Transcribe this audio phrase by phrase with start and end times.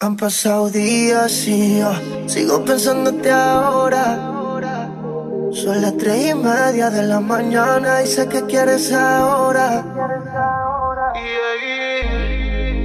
[0.00, 1.90] Han pasado días y yo
[2.26, 4.16] sigo pensándote ahora.
[5.52, 9.84] Son las tres y media de la mañana y sé que quieres ahora.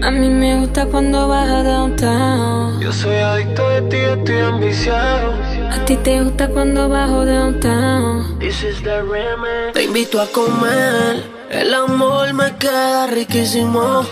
[0.01, 2.81] A mí me gusta cuando vas a downtown.
[2.81, 5.33] Yo soy adicto de ti, estoy ambiciado.
[5.69, 8.39] A ti te gusta cuando bajo downtown.
[8.39, 9.73] This is the remix.
[9.75, 14.03] Te invito a comer, el amor me queda riquísimo.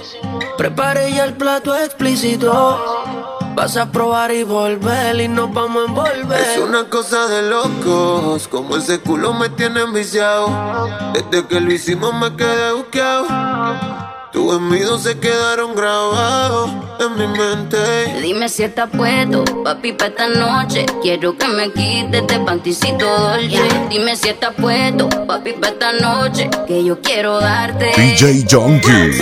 [0.58, 2.80] Prepare ya el plato explícito.
[3.56, 6.40] Vas a probar y volver y nos vamos a envolver.
[6.40, 10.50] Es una cosa de locos, como ese culo me tiene enviciado.
[11.14, 13.26] Desde que lo hicimos me quedé buscado.
[14.32, 17.78] Tus envidos se quedaron grabados en mi mente.
[18.22, 20.86] Dime si estás puesto, papi, pa' esta noche.
[21.02, 23.62] Quiero que me quites este panticito dolce.
[23.90, 26.50] Dime si estás puesto, papi, pa' esta noche.
[26.66, 27.92] Que yo quiero darte.
[27.98, 29.22] DJ Junkie.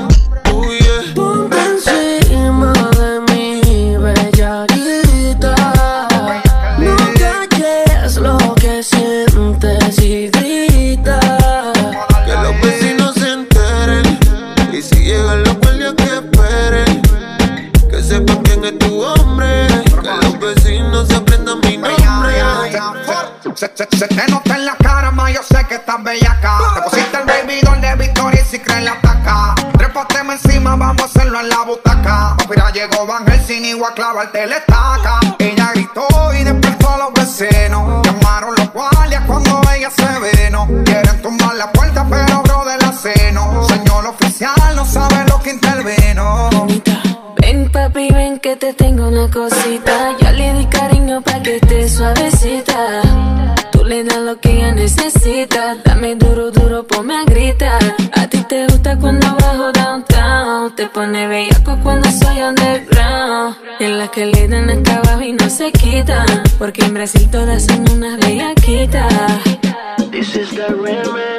[34.31, 34.70] tele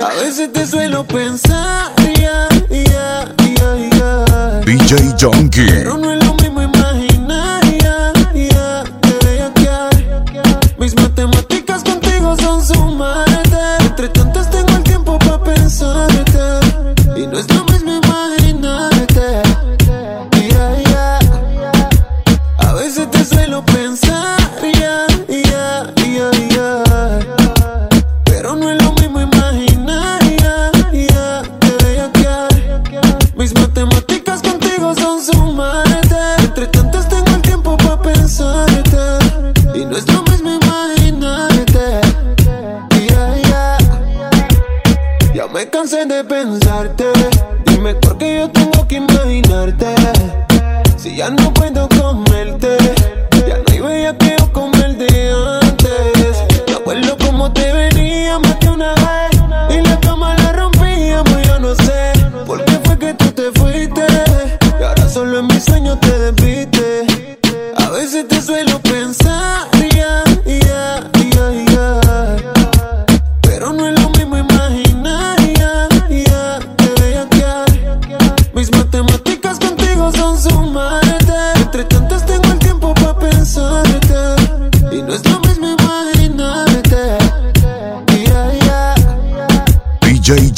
[0.02, 6.21] A veces te suelo pensar, yeah, yeah, yeah, DJ Junkie.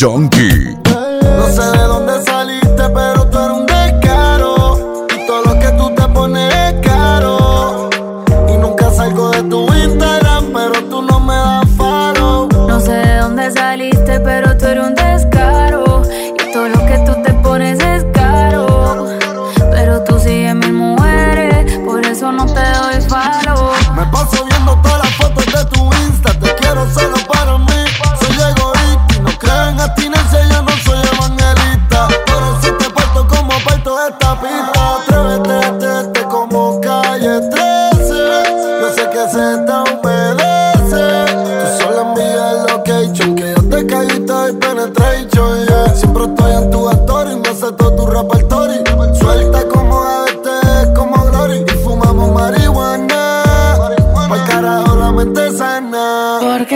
[0.05, 0.54] Donkey.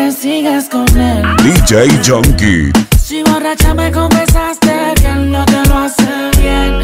[0.09, 1.23] que sigas con él.
[1.43, 2.73] DJ Junkie.
[2.99, 6.81] Si borracha me confesaste que él no te lo hace bien.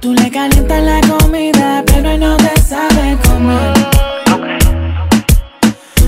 [0.00, 3.74] Tú le calientas la comida, pero él no te sabe comer.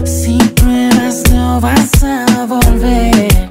[0.05, 3.51] Si pruebas no vas a volver.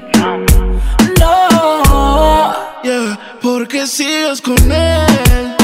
[1.18, 2.54] No.
[2.84, 5.56] Yeah, porque sigas con él.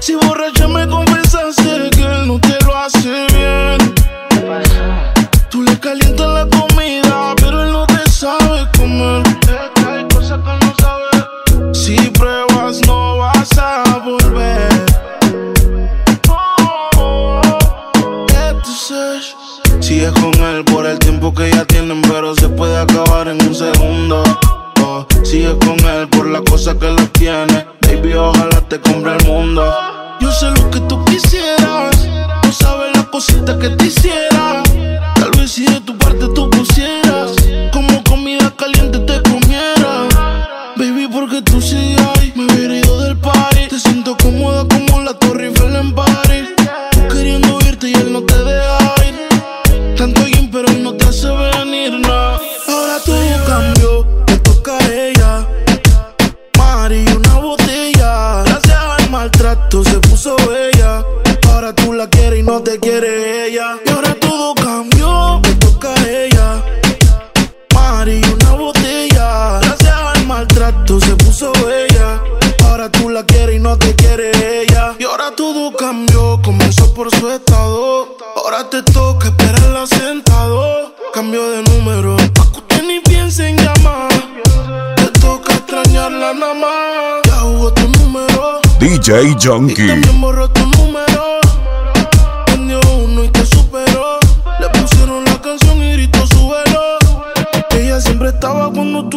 [0.00, 1.11] Si borracha me confesaste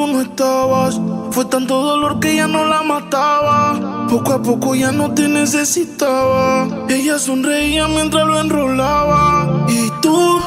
[0.07, 0.99] no estabas.
[1.31, 4.07] Fue tanto dolor que ya no la mataba.
[4.09, 6.67] Poco a poco ya no te necesitaba.
[6.89, 9.65] Ella sonreía mientras lo enrolaba.
[9.67, 10.39] Y tú,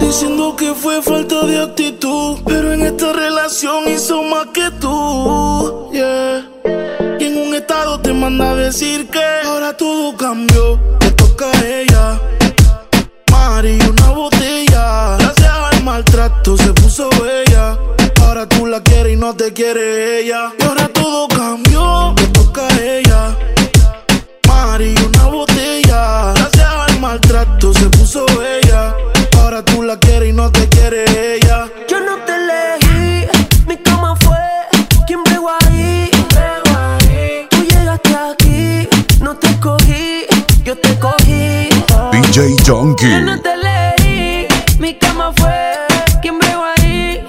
[0.00, 2.38] diciendo que fue falta de actitud.
[2.46, 5.90] Pero en esta relación hizo más que tú.
[5.92, 6.47] Yeah.
[7.96, 10.78] Te manda a decir que ahora todo cambió.
[11.00, 12.20] Te toca a ella.
[13.30, 15.16] Mari, una botella.
[15.18, 17.78] Gracias al maltrato se puso bella.
[18.20, 20.52] Ahora tú la quieres y no te quiere ella.
[20.58, 22.14] Y ahora todo cambió.
[22.16, 23.36] Te toca a ella.
[24.46, 26.32] Mari, una botella.
[26.34, 28.94] Gracias al maltrato se puso bella.
[29.38, 30.77] Ahora tú la quieres y no te quiere
[42.38, 43.20] DJ Junkie.
[43.20, 44.46] no te elegí,
[44.78, 45.74] mi cama fue
[46.22, 47.20] quien bregó ahí.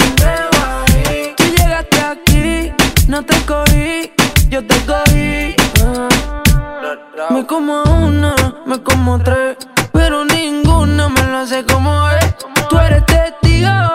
[1.35, 2.71] Tú llegaste aquí,
[3.07, 4.11] no te escogí,
[4.49, 5.55] yo te cogí.
[5.83, 7.27] Ah.
[7.31, 8.35] Me como una,
[8.67, 9.57] me como tres,
[9.91, 12.35] pero ninguna me lo hace como es.
[12.69, 13.91] Tú eres testigo,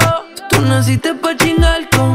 [0.51, 2.14] tú naciste pa' chingar conmigo.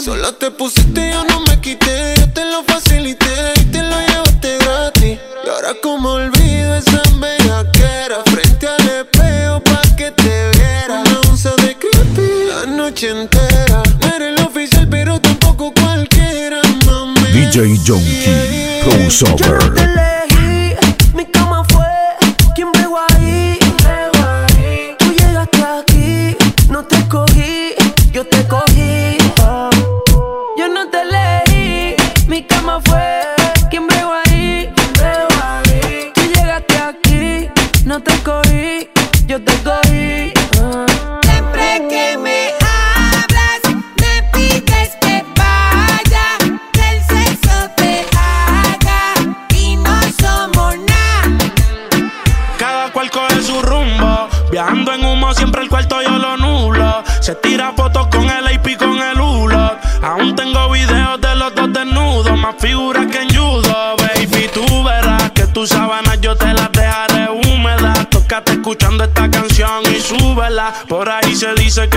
[0.00, 0.04] Mí.
[0.04, 2.14] Solo te pusiste, yo no me quité.
[2.18, 5.18] Yo te lo facilité y te lo llevaste gratis.
[5.44, 8.22] Y ahora, como olvido esa bellaquera.
[8.26, 11.02] Frente al espejo pa' que te viera.
[11.06, 13.82] Una onza de creepy la noche entera.
[14.00, 17.20] No eres el oficial, pero tampoco cualquiera, mami.
[17.32, 18.82] DJ Junkie.
[18.82, 20.09] Crossover.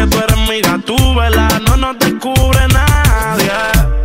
[0.03, 1.47] Que tú eres mi gatúbela.
[1.67, 3.51] No nos descubre nadie.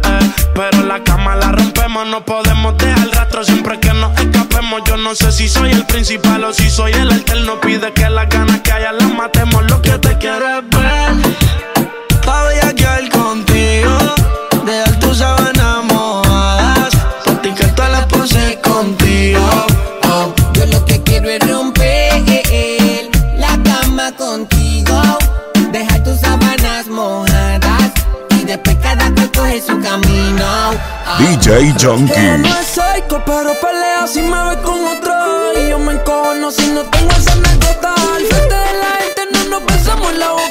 [0.05, 0.33] eh.
[0.55, 4.83] Pero la cama la rompemos, no podemos dejar rastro siempre que nos escapemos.
[4.87, 7.61] Yo no sé si soy el principal o si soy el alterno.
[7.61, 9.64] Pide que las ganas que haya las matemos.
[9.71, 11.12] Lo que te quiero es ver.
[12.25, 13.68] Pa' bellaquear contigo,
[31.17, 32.43] DJ Junkie.
[32.61, 35.15] es psycho, pero pelea si me ve con otro.
[35.59, 37.95] Y yo me encojono si no tengo esa anécdota.
[37.95, 40.48] Al frente de la gente no nos besamos en la boca.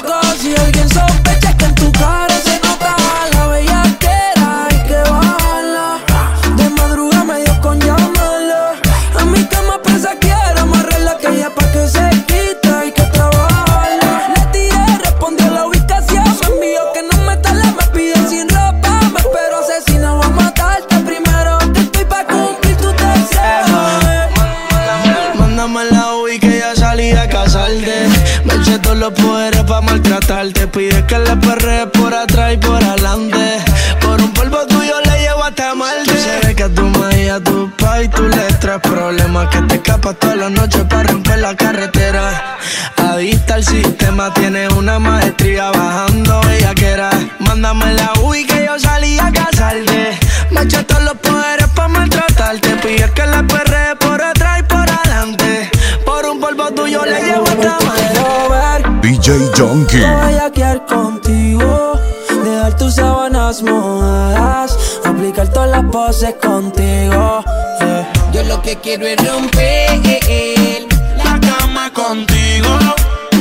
[28.68, 30.68] Eché todos los poderes pa' maltratarte.
[30.68, 33.64] Pide que la perre por atrás y por adelante.
[33.98, 36.14] Por un polvo tuyo le llevo hasta Marte.
[36.14, 39.48] Se ve que tu madre y a tu pa' y tú le traes problemas.
[39.48, 42.58] Que te escapas todas las noches para romper la carretera.
[42.98, 47.08] Adicta al sistema, tiene una maestría bajando bellaquera.
[47.38, 50.18] Mándame la UI que yo salí a casarte.
[50.50, 52.68] Me todos los poderes pa' maltratarte.
[52.82, 53.42] Pide que la
[56.98, 59.08] tuyo le llevo hasta Marte.
[59.08, 60.00] DJ Junkie.
[60.00, 61.98] bellaquear contigo,
[62.44, 67.44] dejar tus sábanas mojadas, aplicar todas las poses contigo.
[67.80, 68.08] yeah.
[68.32, 70.00] Yo lo que quiero es romper
[71.16, 72.68] La cama contigo,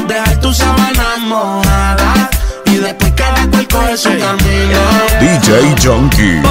[0.07, 2.29] dejar tus sábanas mojadas
[2.65, 4.79] y después cada cual coge su camino.
[5.19, 6.41] DJ Junkie.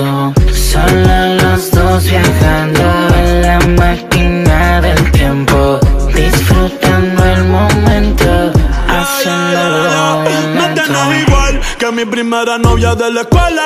[0.00, 0.34] Lento.
[0.54, 2.82] Solo los dos viajando
[3.16, 5.78] en la máquina del tiempo,
[6.14, 8.52] disfrutando el momento,
[8.88, 10.82] haciéndolo No lento.
[10.82, 13.64] tenés igual que mi primera novia de la escuela.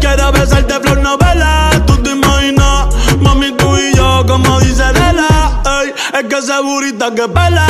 [0.00, 1.70] Quiero besarte flor novela.
[1.86, 2.88] Tú te imaginas,
[3.20, 5.62] mami, tú y yo, como dice Lela.
[5.82, 7.66] Ey, es que esa burita que pela.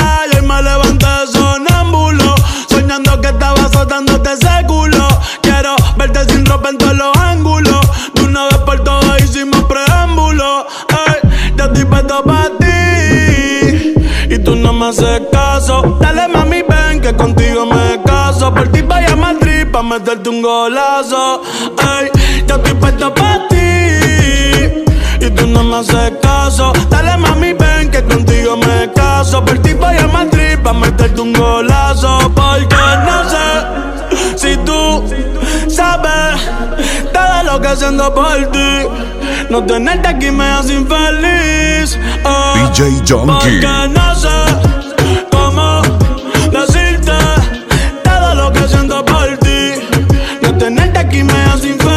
[14.95, 15.99] Haces caso.
[16.01, 18.55] Dale mami, ven que contigo me caso.
[18.55, 21.43] Por ti vaya a Madrid pa' meterte un golazo.
[21.79, 22.11] Ey,
[22.47, 23.57] ya estoy puesto pa' ti.
[25.27, 26.73] Y tú no me haces caso.
[26.89, 29.45] Dale mami, ven que contigo me caso.
[29.45, 32.19] Por ti vaya a Madrid pa' meterte un golazo.
[32.35, 33.47] Porque no sé
[34.37, 35.05] si tú
[35.69, 36.41] sabes
[37.13, 38.71] todo lo que haciendo por ti.
[39.51, 41.99] No tenerte aquí me hace infeliz.
[42.25, 42.55] Oh.
[42.57, 43.27] DJ Junkie.
[43.27, 44.84] Porque no sé
[51.35, 51.94] tenerte aquí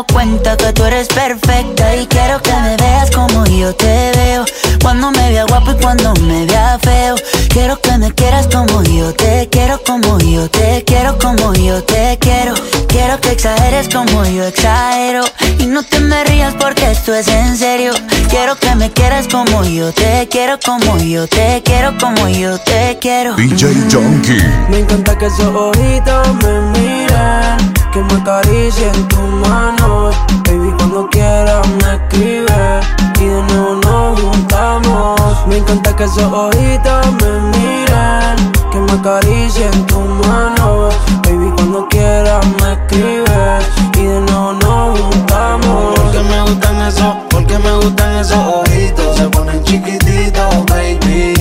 [0.00, 1.96] dado cuenta que tú eres perfecta.
[1.96, 4.44] Y quiero que me veas como yo te veo.
[4.82, 7.16] Cuando me vea guapo y cuando me vea feo.
[7.48, 12.18] Quiero que me quieras como yo te quiero, como yo te quiero, como yo te
[12.20, 12.54] quiero.
[12.88, 15.24] Quiero que exageres como yo exagero.
[15.58, 17.92] Y no te me rías porque esto es en serio.
[18.28, 22.98] Quiero que me quieras como yo te quiero, como yo te quiero, como yo te
[23.00, 23.34] quiero.
[23.34, 24.42] DJ Junkie.
[24.70, 27.69] Me encanta que esos ojitos me miran.
[27.92, 30.14] Que me acaricie en tus manos.
[30.46, 32.86] Baby, cuando quieras me escribes
[33.18, 35.46] y de nuevo nos juntamos.
[35.48, 40.94] Me encanta que esos ojitos me miren, que me acaricie en tus manos.
[41.24, 43.64] Baby, cuando quieras me escribes
[43.96, 45.94] y de nuevo nos juntamos.
[45.96, 49.16] Porque me gustan esos, porque me gustan esos ojitos.
[49.16, 51.34] Se ponen chiquititos, baby.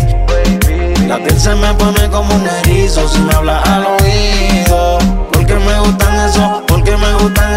[1.08, 3.68] La piel se me pone como un erizo si me hablas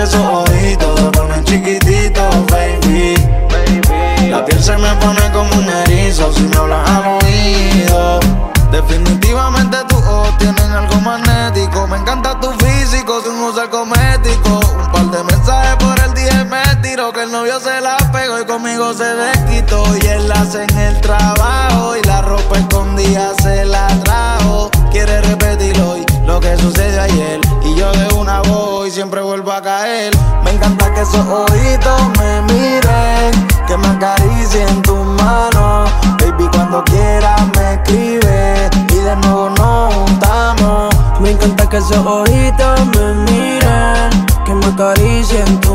[0.02, 1.00] esos ojitos.
[1.00, 3.14] Se ponen chiquititos, baby.
[4.30, 8.20] La piel se me pone como un erizo si me hablas al oído.
[8.70, 11.86] Definitivamente tus ojos tienen algo magnético.
[11.86, 14.60] Me encanta tu físico sin usar cosmético.
[14.80, 18.40] Un par de mensajes por el día me tiro que el novio se la pegó
[18.40, 19.84] y conmigo se desquitó.
[19.96, 24.70] Y él hace en el trabajo y la ropa escondida se la trajo.
[24.90, 27.51] Quiere repetir hoy lo que sucedió ayer.
[28.86, 30.12] Y siempre vuelvo a caer.
[30.44, 35.90] Me encanta que esos ojitos me miren, que me acaricien tus manos.
[36.20, 40.94] Baby, cuando quieras me escribe y de nuevo nos juntamos.
[41.20, 45.71] Me encanta que esos ojitos me miren, que me acaricien tus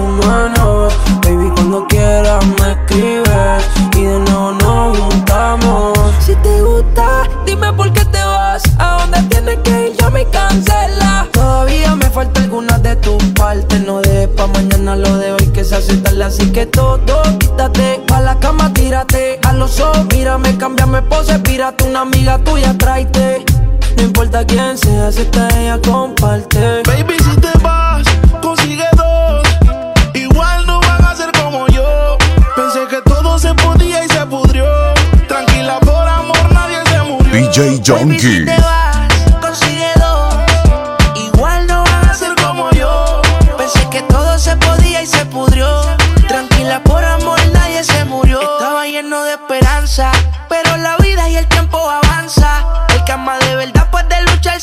[13.08, 13.80] tus partes.
[13.86, 16.24] No dejes pa' mañana lo de hoy que se hace tarde.
[16.24, 18.02] Así que todo, quítate.
[18.08, 19.40] Pa' la cama, tírate.
[19.48, 21.40] A los ojos, mírame, cámbiame pose.
[21.40, 23.46] Pírate una amiga tuya, tráete.
[23.96, 26.84] No importa quién sea, si está ella, comparte.
[26.86, 28.04] Baby, si te vas,
[28.42, 29.48] consigue dos.
[30.14, 32.18] Igual no van a ser como yo.
[32.56, 34.66] Pensé que todo se podía y se pudrió.
[35.28, 37.32] Tranquila, por amor, nadie se murió.
[37.32, 38.46] DJ Junkie.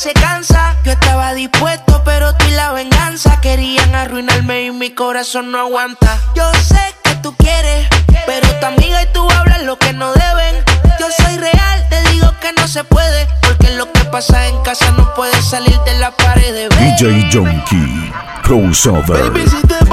[0.04, 0.76] Se cansa.
[0.84, 6.18] Yo estaba dispuesto, pero tú y la venganza querían arruinarme y mi corazón no aguanta.
[6.34, 7.88] Yo sé que tú quieres,
[8.26, 10.62] pero tu amiga y tú hablan lo que no deben.
[11.00, 14.90] Yo soy real, te digo que no se puede, porque lo que pasa en casa
[14.90, 16.68] no puede salir de la pared.
[16.68, 18.12] DJ Junkie.
[18.42, 19.30] Crossover.
[19.30, 19.86] Baby, si te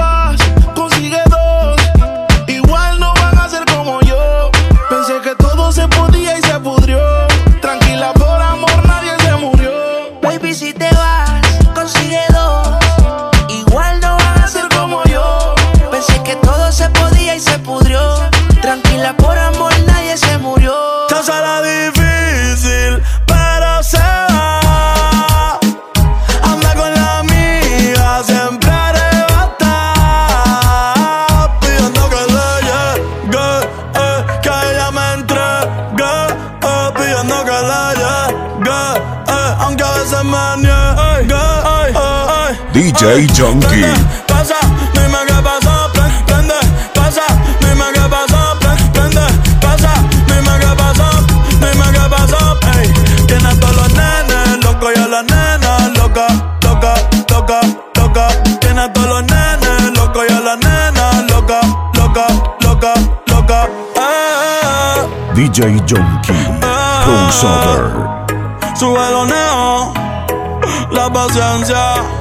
[42.73, 43.85] DJ Junkie.
[44.27, 44.55] Pasa,
[44.93, 46.55] dime qué pasó, pre- prende,
[46.93, 47.23] pasa,
[47.59, 49.21] dime qué pasó, pre- prende,
[49.59, 49.93] pasa,
[50.27, 51.09] dime qué pasó,
[51.59, 52.93] dime qué pasó, ey.
[53.27, 56.27] Tiene a todos los nenes locos y a las nenas loca,
[56.63, 56.93] loca,
[57.29, 57.59] loca,
[57.95, 58.27] loca.
[58.61, 61.59] Tiene a todos los nenes locos y a las nenas loca,
[61.95, 62.27] loca,
[62.61, 62.93] loca,
[63.27, 63.67] loca.
[63.97, 66.31] Eh, DJ Junkie.
[67.03, 67.91] Crossover.
[68.75, 68.99] Sube
[70.91, 72.20] la paciencia.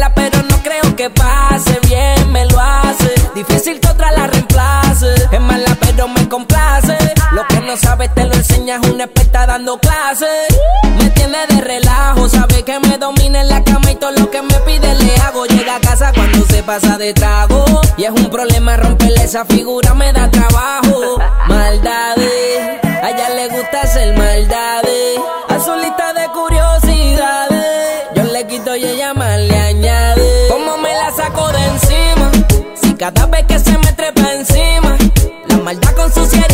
[7.71, 10.27] no sabes te lo enseñas una experta dando clases.
[10.97, 14.41] Me tiene de relajo, sabe que me domina en la cama y todo lo que
[14.41, 15.45] me pide le hago.
[15.45, 17.63] Llega a casa cuando se pasa de trago.
[17.95, 21.17] Y es un problema romperle esa figura, me da trabajo.
[21.47, 25.19] Maldades, a ella le gusta hacer maldades.
[25.47, 30.47] A su lista de curiosidades, yo le quito y ella más le añade.
[30.49, 32.31] Como me la saco de encima,
[32.81, 34.97] si cada vez que se me trepa encima,
[35.47, 36.11] la maldad con.
[36.11, 36.50] Me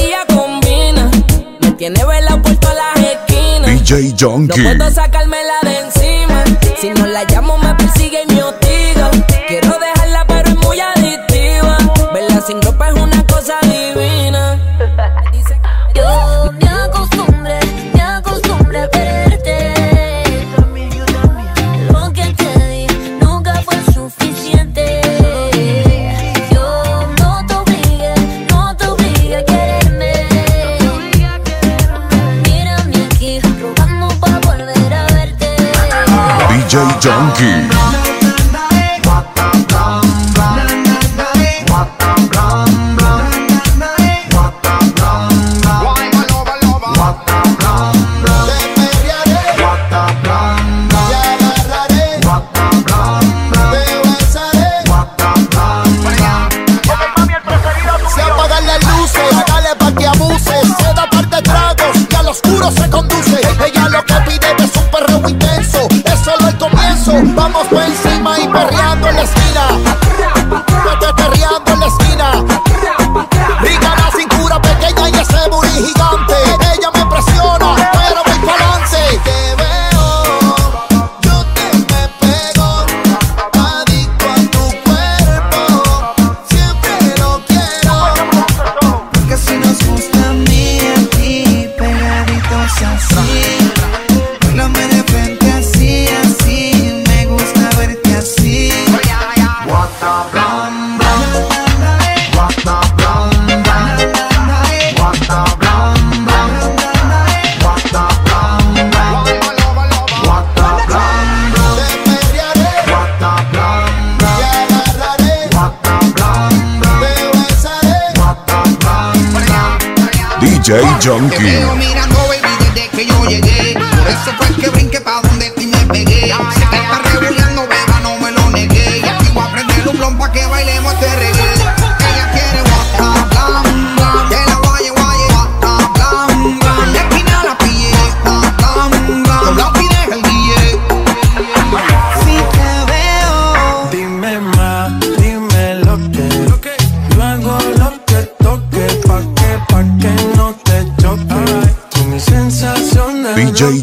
[1.77, 3.87] tiene velado por todas las esquinas.
[3.87, 4.63] DJ No Junkie.
[4.63, 6.43] puedo sacármela de encima.
[6.79, 9.11] Si no la llamo, me persigue y me hostiga.
[9.47, 11.77] Quiero dejarla, pero es muy adictiva.
[12.13, 14.57] Verla sin ropa es una cosa divina.
[36.77, 37.66] Hey, Junkie.
[67.23, 67.87] Vamos pues.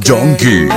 [0.04, 0.68] Donkey.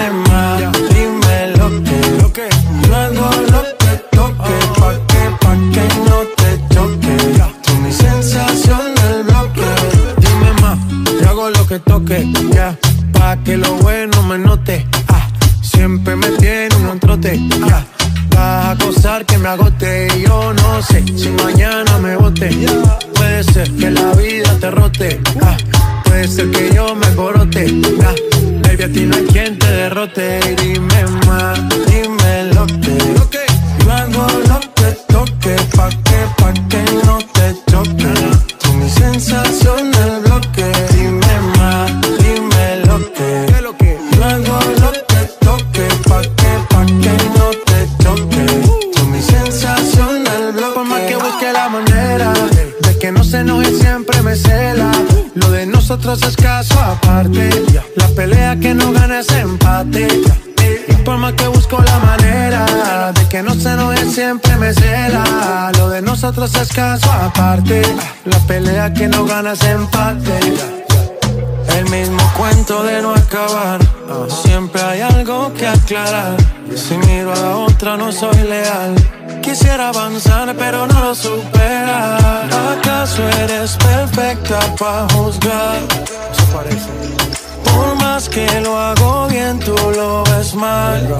[66.58, 67.82] haces caso aparte.
[68.26, 70.40] La pelea que no ganas empate.
[71.78, 73.80] El mismo cuento de no acabar.
[74.44, 76.38] Siempre hay algo que aclarar.
[76.76, 78.96] Si miro a la otra no soy leal.
[79.42, 82.18] Quisiera avanzar pero no lo supera.
[82.74, 85.80] ¿Acaso eres perfecta para juzgar?
[87.64, 91.18] Por más que lo hago bien tú lo ves mal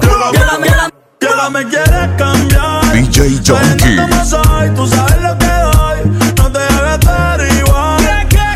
[1.50, 2.92] me quieres cambiar.
[2.92, 3.96] DJ Junkie.
[3.96, 5.98] Como soy, tú sabes lo que doy.
[6.36, 7.00] No te hagas
[7.38, 8.00] derivar.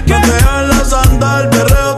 [0.07, 1.91] No te hagas andar, perreo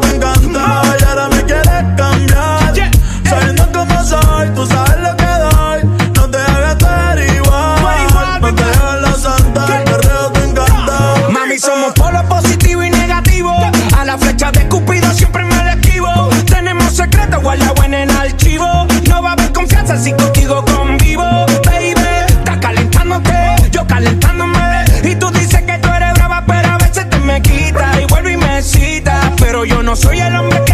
[29.97, 30.74] soy el hombre que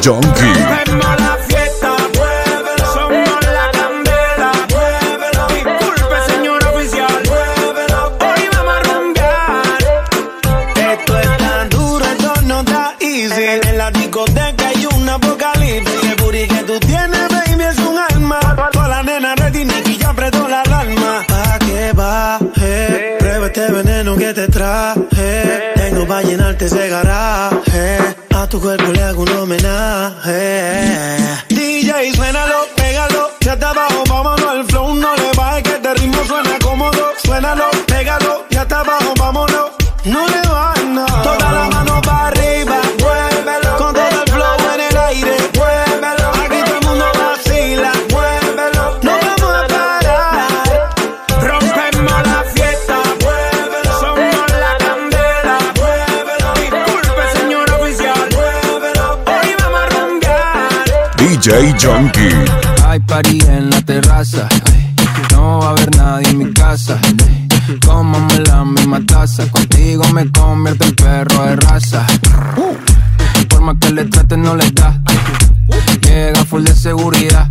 [0.00, 0.59] Donkey.
[61.40, 62.34] DJ Junkie.
[62.86, 64.46] Hay party en la terraza.
[65.32, 66.98] No va a haber nadie en mi casa.
[67.86, 69.50] Cómame la misma taza.
[69.50, 72.06] Contigo me convierto en perro de raza.
[73.48, 75.00] Por más que le trate, no le da.
[76.02, 77.48] Llega full de seguridad.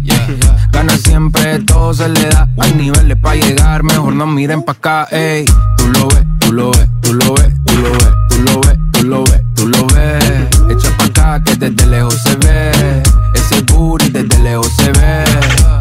[0.72, 2.48] Gana siempre, todo se le da.
[2.60, 5.08] Hay niveles para llegar, mejor no miren pa' acá.
[5.10, 5.46] Ey.
[5.78, 8.80] Tú lo ves, tú lo ves, tú lo ves, tú lo ves, tú lo ves,
[8.92, 10.48] tú lo ves, tú lo ves.
[10.70, 13.02] Echa pa' acá que desde lejos se ve.
[14.20, 15.24] Desde lejos se ve.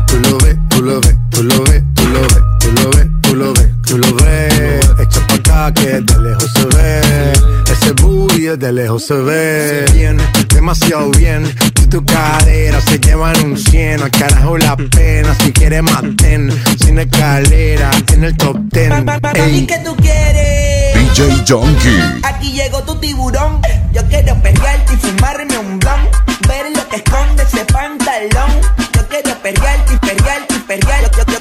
[0.06, 3.06] Tú lo ves, tú lo ves, tú lo ves, tú lo ves, tú lo ves,
[3.20, 4.90] tú lo ves, tú lo ves.
[5.00, 7.32] Echa pa' acá que de lejos se ve.
[7.68, 9.84] Ese booty de lejos se ve.
[9.92, 10.18] Bien,
[10.54, 11.52] demasiado bien.
[11.74, 14.02] Tú y tu cadera se llevan un cien.
[14.02, 15.34] Al carajo la pena.
[15.42, 16.52] Si quieres maten.
[16.78, 19.04] Sin escalera en el top ten.
[19.04, 19.66] Mami, Ey.
[19.66, 20.94] ¿qué tú quieres?
[20.94, 22.20] DJ Junkie.
[22.22, 23.60] Aquí llegó tu tiburón.
[23.92, 26.37] Yo quiero perrearte y fumarme un blon.
[26.48, 28.60] Ver lo que esconde ese pantalón.
[28.94, 31.10] Yo quiero perrearte y perrearte y perrear.
[31.10, 31.37] Yo, yo,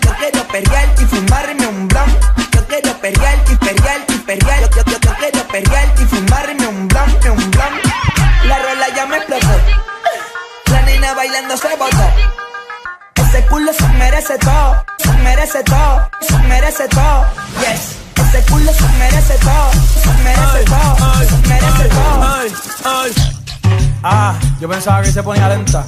[24.68, 25.86] yo pensaba que se ponía lenta.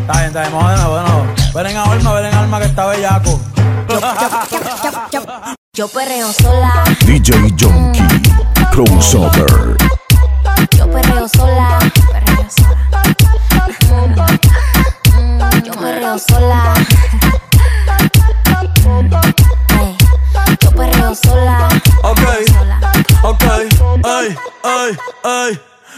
[0.00, 1.26] Está bien, está bien, vamos de nuevo, de nuevo.
[1.54, 3.40] Ven en alma, ven en alma que está bellaco.
[5.72, 8.02] Yo perreo sola, DJ Junkie.
[8.72, 9.76] Crossover.
[10.76, 11.78] yo perreo sola,
[12.12, 14.26] perreo sola.
[15.64, 16.74] Yo perreo sola.
[20.60, 21.68] Yo perreo sola.
[22.02, 22.20] Ok,
[23.22, 23.44] ok,
[24.04, 25.60] ay, ay, ay.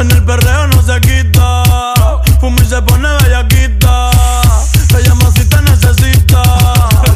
[0.00, 1.62] En el perreo no se quita.
[2.40, 4.10] Fuma y se pone bellaquita.
[4.88, 6.42] Te llama si te necesita.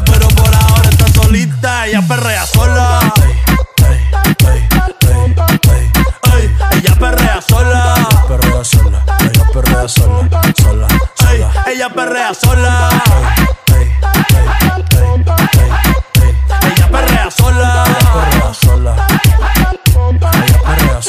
[0.05, 1.87] Pero por ahora está solita.
[1.87, 2.99] Ella perrea sola.
[6.73, 7.95] Ella perrea sola.
[8.27, 10.87] Perrea sola, ella perrea sola, sola,
[11.67, 12.89] ella perrea sola.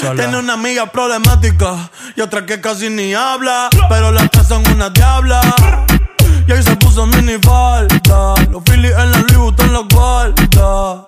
[0.07, 0.23] Sola.
[0.23, 3.69] Tiene una amiga problemática y otra que casi ni habla.
[3.89, 5.41] Pero las tres son una diabla.
[6.47, 8.35] Y ahí se puso mini falta.
[8.51, 11.07] Los Phillies en la Louis Vuitton los guarda.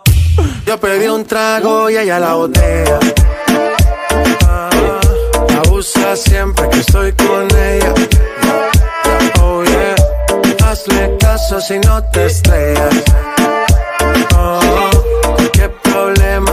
[0.66, 2.98] Yo pedí un trago y ella la botella.
[4.46, 4.70] Ah,
[5.64, 7.94] abusa siempre que estoy con ella.
[9.40, 9.94] Oh yeah,
[10.64, 12.94] hazle caso si no te estrellas.
[14.36, 14.90] Oh,
[15.52, 16.52] qué problema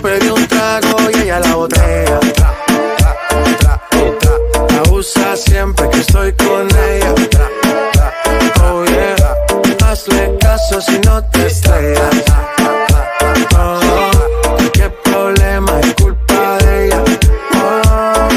[0.00, 2.20] Yo pedí un trago y ella la botella.
[4.78, 7.14] Abusa siempre que estoy con ella.
[8.64, 8.82] Oh
[9.84, 12.24] hazle caso si no te estrellas.
[13.58, 14.10] Oh,
[14.72, 17.04] qué problema es culpa de ella.
[17.56, 18.28] Oh.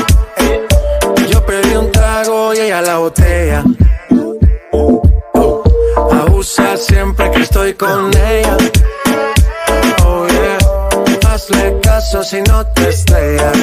[1.30, 3.64] Yo pedí un trago y ella la botella.
[6.12, 8.58] Abusa siempre que estoy con ella.
[12.04, 13.58] Piso si no te estrellas.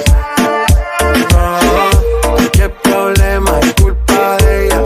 [1.35, 4.83] Oh, qué problema es culpa de ella.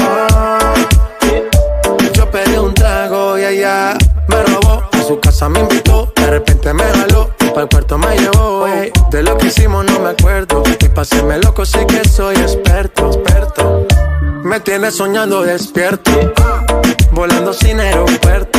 [0.00, 3.96] Oh, yo pedí un trago y ella
[4.28, 4.82] me robó.
[4.92, 7.30] A su casa me invitó, de repente me jaló.
[7.38, 8.66] Para el cuarto me llevó.
[8.66, 8.92] ey.
[9.10, 10.62] De lo que hicimos no me acuerdo.
[10.80, 13.86] Y pa' hacerme loco sí que soy experto, experto.
[14.42, 16.10] Me tienes soñando despierto,
[17.12, 18.58] volando sin aeropuerto.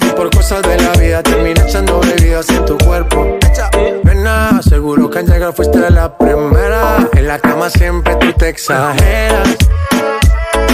[0.00, 3.38] Y por cosas de la vida terminé echando bebidas en tu cuerpo.
[4.04, 7.06] Nena, seguro que al llegar fuiste la primera.
[7.12, 9.48] En la cama siempre tú te exageras.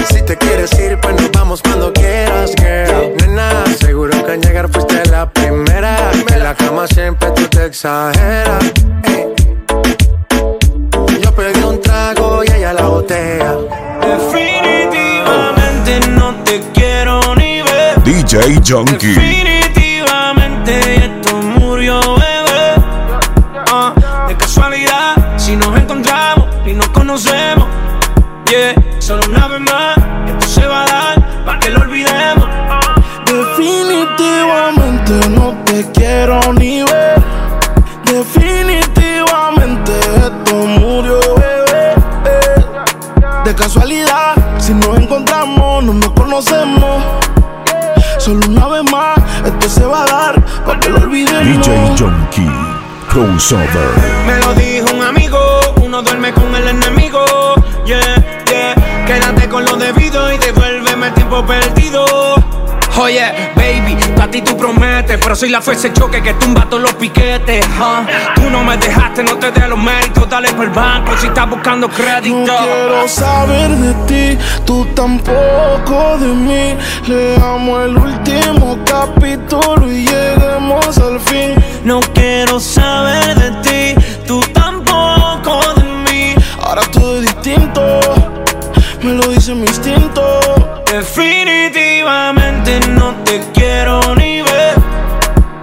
[0.08, 3.16] Si te quieres ir, pues nos vamos cuando quieras, girl.
[3.20, 6.10] Nena, seguro que al llegar fuiste la primera.
[6.32, 8.64] En la cama siempre tú te exageras.
[11.22, 13.56] Yo pedí un trago y ella la botella.
[14.00, 18.02] Definitivamente no te quiero ni ver.
[18.04, 19.55] DJ Junkie.
[53.16, 53.96] Crossover.
[54.26, 54.75] Me
[62.98, 66.82] Oye, baby, a ti tú prometes, pero soy la fuerza de choque que tumba todos
[66.82, 67.64] los piquetes.
[68.34, 71.48] Tú no me dejaste, no te dé los méritos, dale por el banco si estás
[71.48, 72.36] buscando crédito.
[72.36, 76.76] No quiero saber de ti, tú tampoco de mí.
[77.06, 81.54] Leamos el último capítulo y lleguemos al fin.
[81.84, 84.00] No quiero saber de ti,
[89.06, 90.22] me lo dice mi instinto.
[90.90, 94.74] Definitivamente no te quiero ni ver.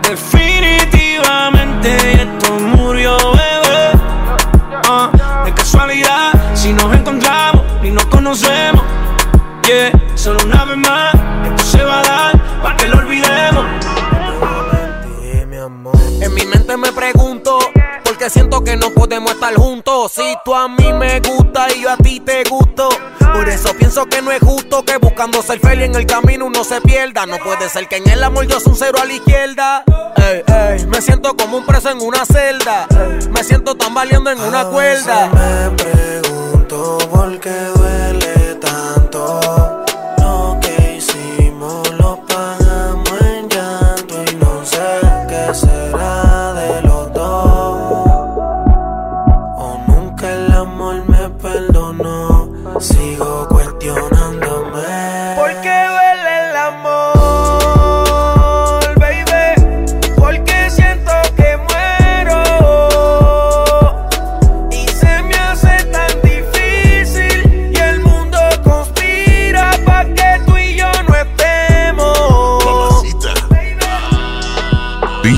[0.01, 3.91] Definitivamente esto murió, bebé.
[4.87, 5.11] Ah,
[5.45, 8.81] de casualidad, si nos encontramos y nos conocemos.
[9.67, 11.13] Yeah, solo una vez más,
[11.45, 13.65] esto se va a dar para que lo olvidemos.
[16.21, 17.59] En mi mente me pregunto,
[18.05, 19.82] porque siento que no podemos estar juntos.
[20.09, 22.89] Si tú a mí me gusta y yo a ti te gusto.
[23.33, 26.63] Por eso pienso que no es justo que buscando ser feliz en el camino uno
[26.63, 27.25] se pierda.
[27.25, 29.83] No puede ser que en el amor yo soy un cero a la izquierda.
[30.17, 32.87] Ey, ey, me siento como un preso en una celda.
[32.89, 35.29] Ey, me siento tan valiendo en una cuerda.
[35.29, 37.72] Me pregunto por qué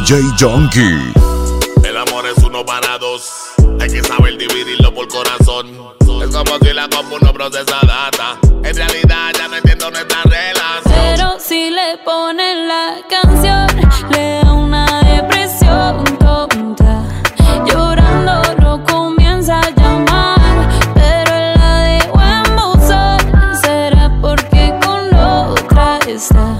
[0.07, 1.13] DJ Junkie.
[1.83, 3.27] El amor es uno para dos.
[3.81, 5.65] Hay que saber dividirlo por corazón.
[6.21, 8.37] Es como si la compu no procesa data.
[8.63, 10.93] En realidad ya no entiendo nuestra relación.
[10.93, 13.67] Pero si le ponen la canción,
[14.11, 17.01] le da una depresión tonta.
[17.65, 23.59] Llorando no comienza a llamar, pero él la dejó en buzón.
[23.59, 26.54] Será porque con la otra está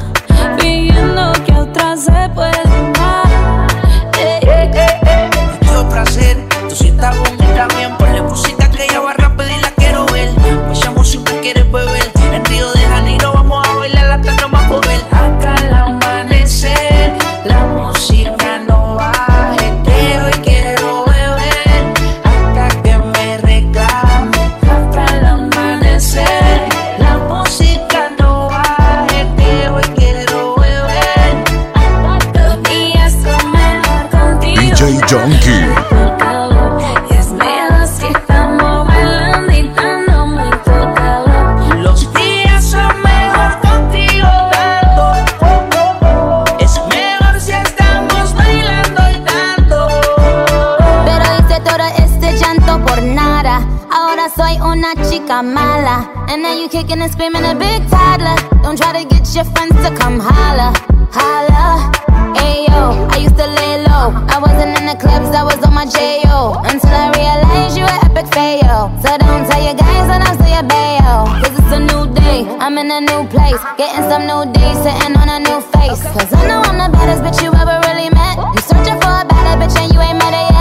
[56.86, 58.38] kicking and screaming a big toddler.
[58.62, 60.70] Don't try to get your friends to come holla,
[61.12, 61.92] holla.
[62.38, 64.14] Ayo, I used to lay low.
[64.30, 66.62] I wasn't in the clubs, I was on my J.O.
[66.66, 68.94] Until I realized you were epic fail.
[69.02, 71.26] So don't tell your guys when I'm your bail.
[71.42, 73.62] Cause it's a new day, I'm in a new place.
[73.78, 76.02] Getting some new days, sitting on a new face.
[76.14, 78.38] Cause I know I'm the baddest bitch you ever really met.
[78.38, 80.55] You searching for a better bitch and you ain't met her yet.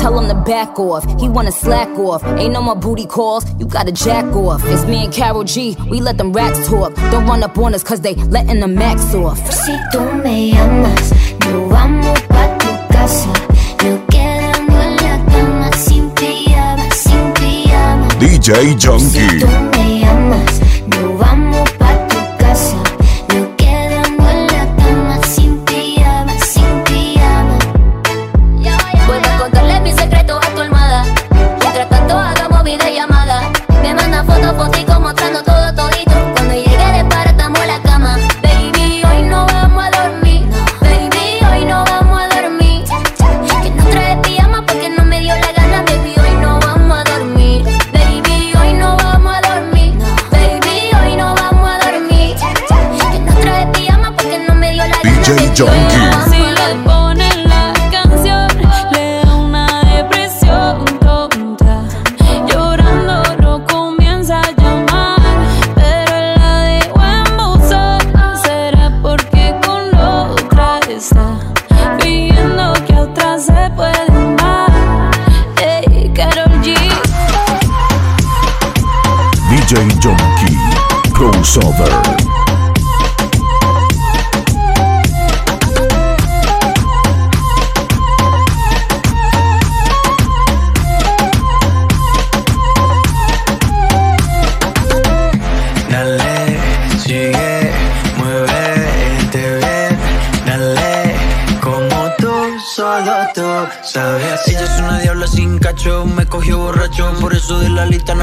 [0.00, 1.04] Hey tell him to back off.
[1.20, 2.24] He wanna slack off.
[2.38, 4.62] Ain't no more booty calls, you gotta jack off.
[4.64, 6.94] It's me and Carol G, we let them racks talk.
[7.10, 9.38] Don't run up on us cause they letting the max off.
[9.52, 13.32] Si tú me llamas, nos vamos pa' tu casa.
[13.84, 18.08] Nos quedamos en la cama sin pijama, sin pijama.
[18.18, 19.28] DJ Junkie.
[19.28, 20.59] Si tú me llamas,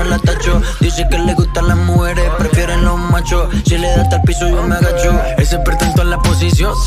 [0.03, 0.61] la tacho.
[0.79, 3.49] Dice que le gustan las mujeres, prefieren los machos.
[3.65, 5.19] Si le da hasta el piso, yo me agacho.
[5.37, 6.77] Es experta en todas las posiciones.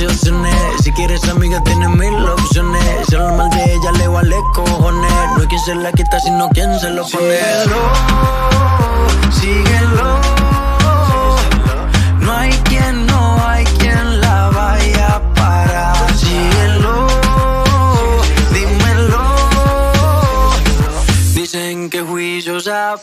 [0.82, 2.82] Si quieres amiga, tiene mil opciones.
[3.08, 5.12] Si hablar mal de ella, le vale cojones.
[5.36, 7.38] No hay quien se la quita, sino quien se lo pone.
[9.30, 10.20] síguelo.
[10.20, 10.29] No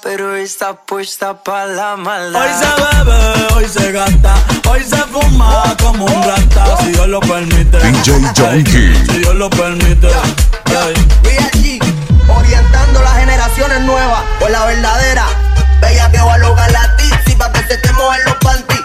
[0.02, 2.42] pero está puesta pa' la maldad.
[2.42, 4.36] Hoy se bebe, hoy se gasta,
[4.70, 7.78] hoy se fuma como un rata, si Dios lo permite.
[7.80, 9.06] DJ Junkie.
[9.06, 10.10] Si Dios lo permite.
[10.66, 11.80] G,
[12.28, 15.26] orientando las generaciones nuevas por la verdadera.
[15.80, 18.77] Bella que va a lograr la tizi pa' que se te mojen los panties.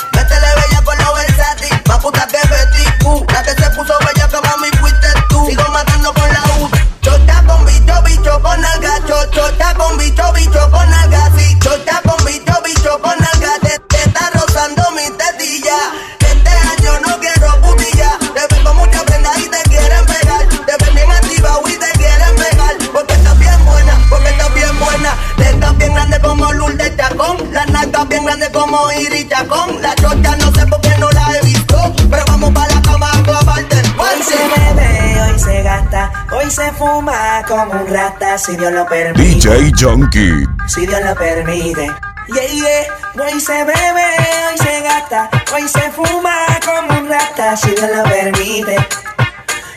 [37.53, 39.23] Como un rata, si Dios lo permite.
[39.23, 40.47] DJ Junkie.
[40.67, 41.87] Si Dios lo permite.
[42.29, 43.23] Yeah, yeah.
[43.23, 44.07] Hoy se bebe,
[44.49, 46.33] hoy se gasta, hoy se fuma
[46.65, 48.77] como un rata, si Dios lo permite.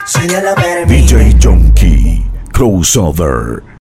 [0.05, 1.17] Si Dios lo permite.
[1.17, 2.25] DJ Junkie.
[2.53, 3.65] Crossover.